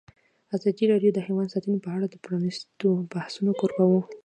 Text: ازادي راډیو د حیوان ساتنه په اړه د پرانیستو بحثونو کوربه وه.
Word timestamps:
ازادي 0.55 0.85
راډیو 0.91 1.15
د 1.15 1.19
حیوان 1.27 1.47
ساتنه 1.53 1.77
په 1.85 1.89
اړه 1.95 2.05
د 2.09 2.15
پرانیستو 2.25 2.87
بحثونو 3.11 3.51
کوربه 3.59 3.85
وه. 3.91 4.01